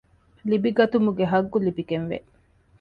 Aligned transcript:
ލިބިގަތުމުގެ 0.49 1.25
ޙައްޤު 1.31 1.57
ލިބިގެން 1.65 2.07
ވޭ 2.09 2.17